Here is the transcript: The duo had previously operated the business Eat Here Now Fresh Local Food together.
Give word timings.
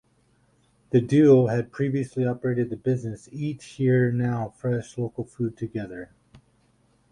The 0.89 0.99
duo 0.99 1.45
had 1.45 1.71
previously 1.71 2.25
operated 2.25 2.71
the 2.71 2.75
business 2.75 3.29
Eat 3.31 3.61
Here 3.61 4.11
Now 4.11 4.49
Fresh 4.49 4.97
Local 4.97 5.25
Food 5.25 5.55
together. 5.55 6.09